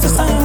[0.00, 0.39] just a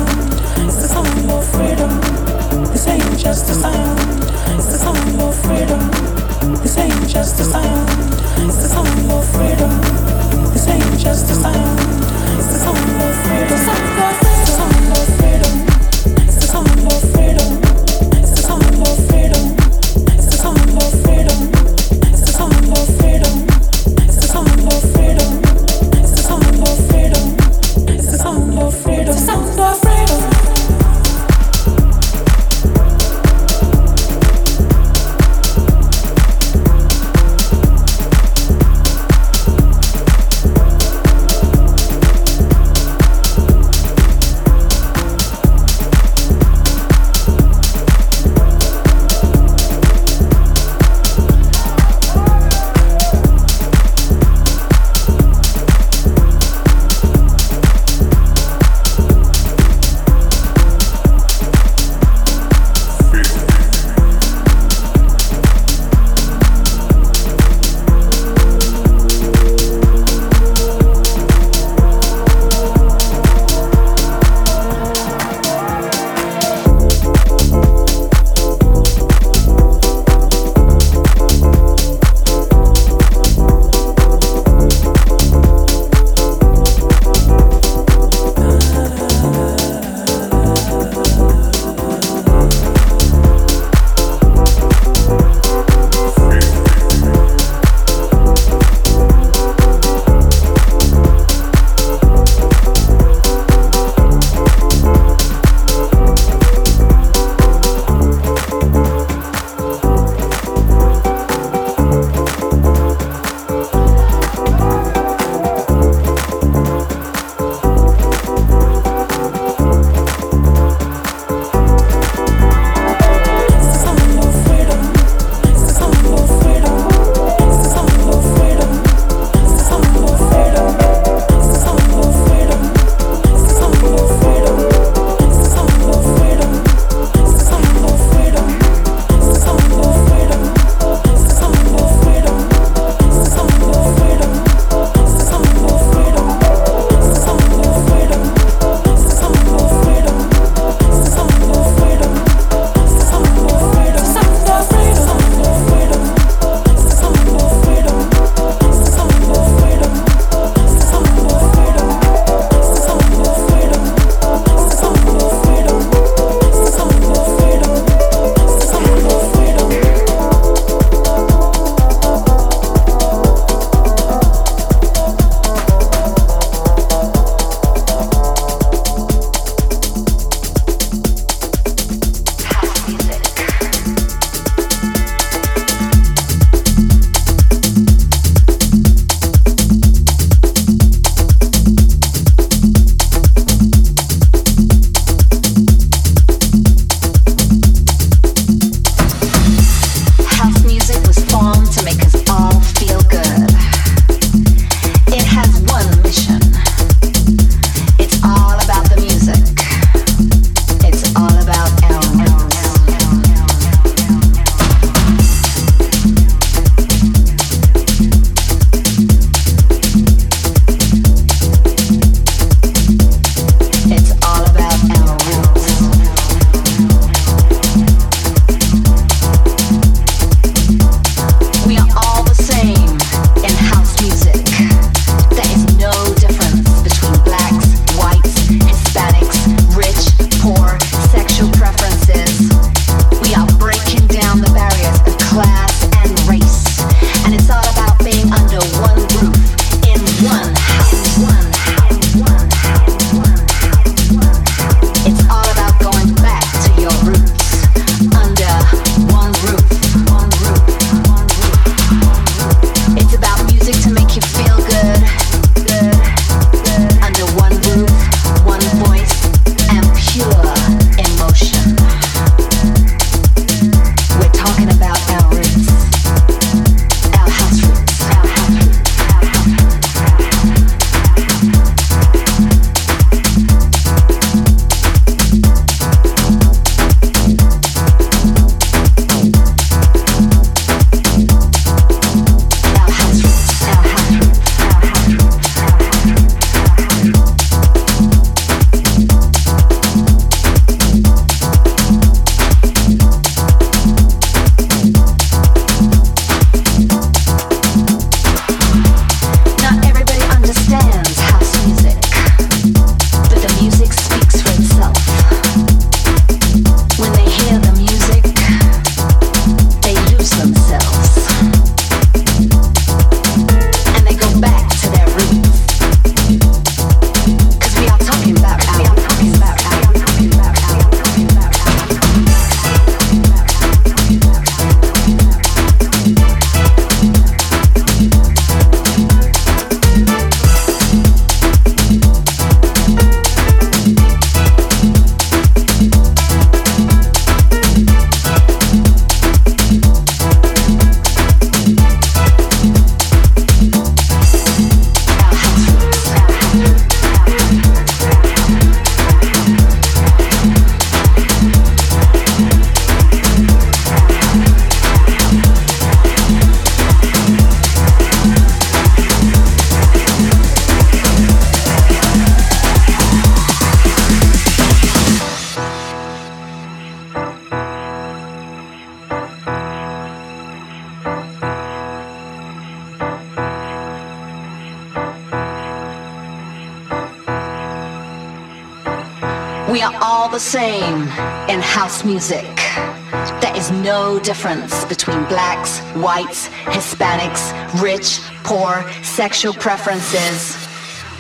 [399.16, 400.58] sexual preferences.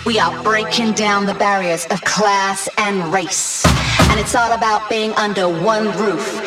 [0.05, 3.65] We are breaking down the barriers of class and race.
[4.09, 6.44] And it's all about being under one roof.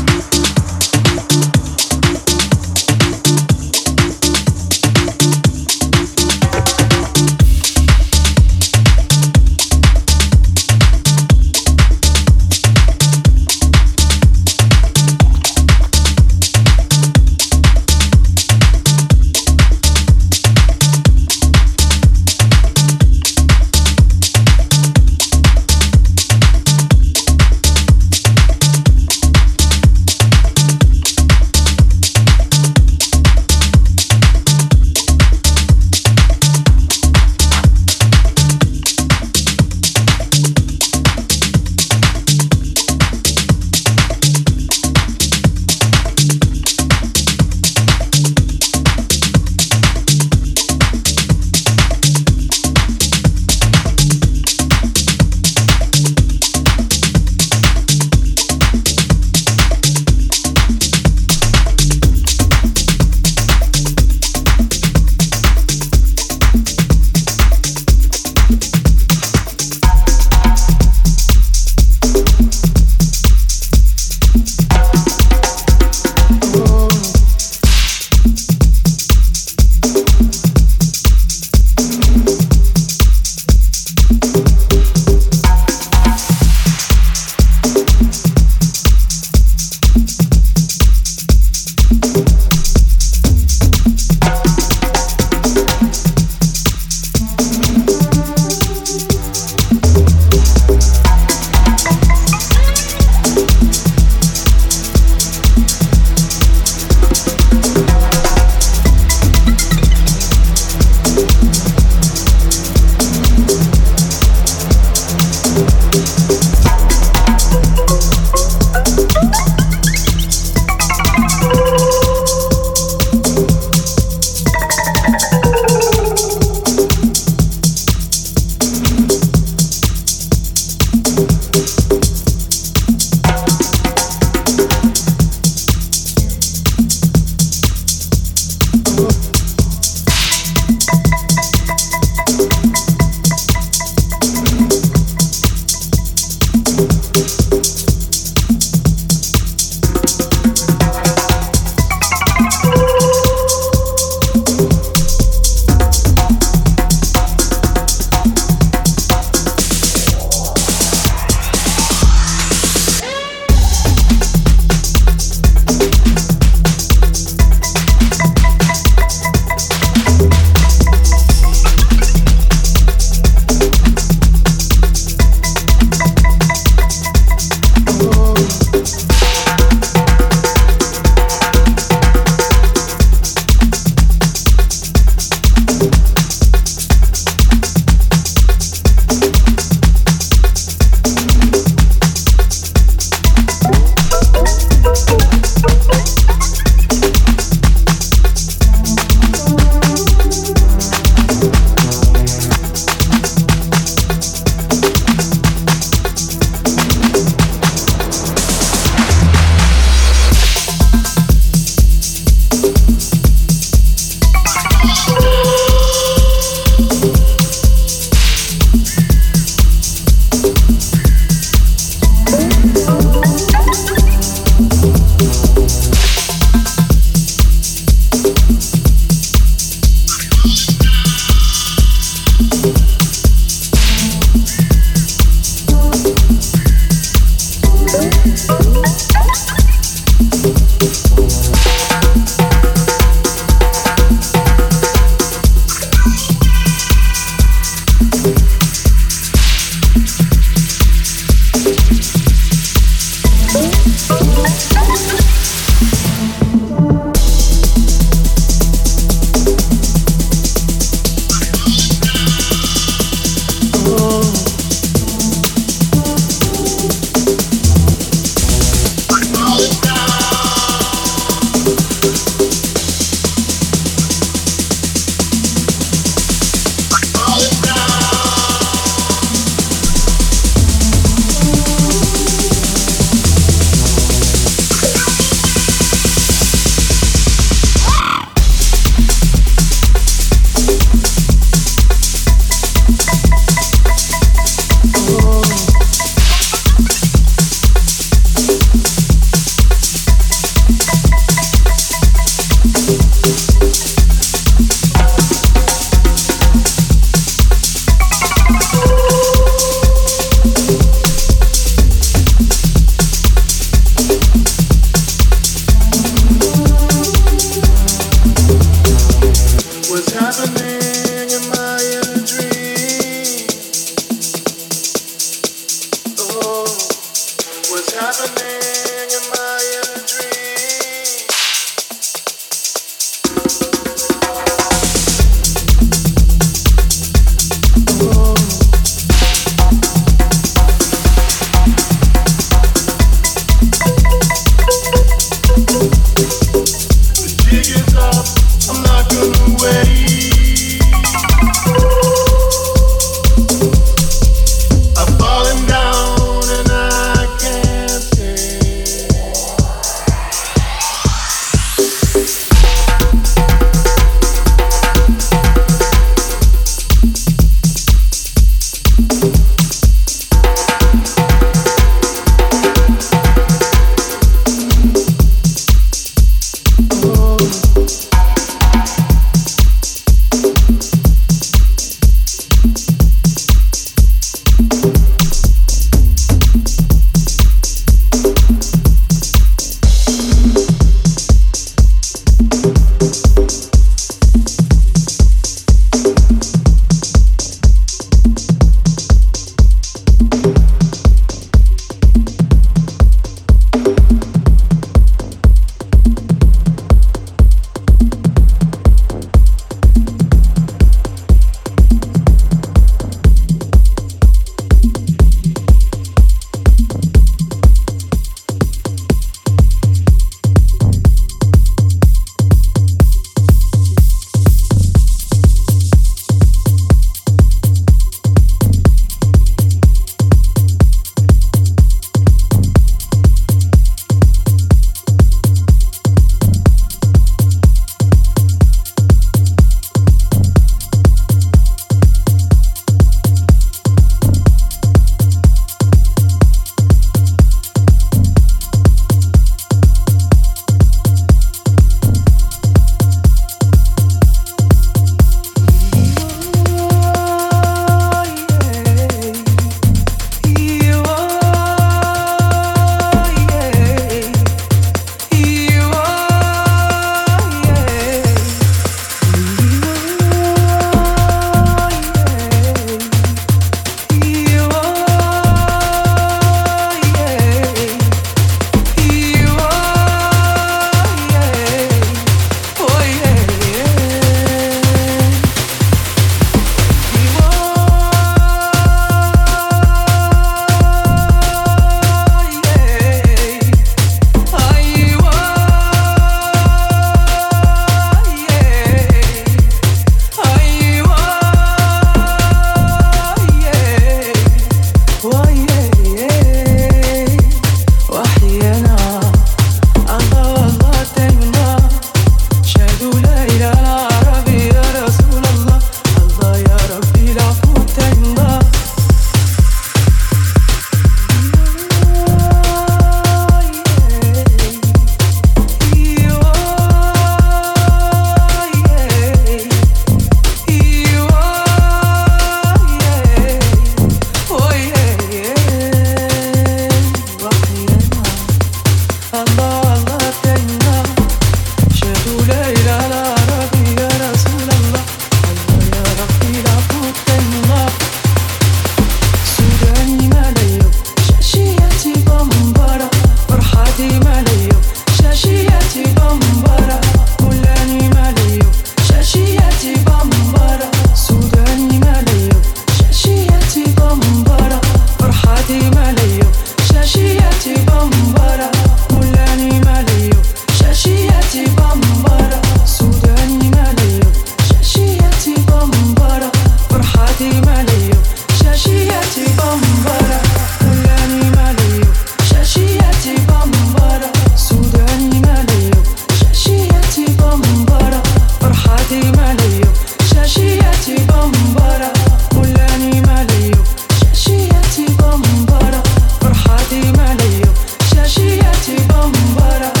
[599.21, 600.00] But I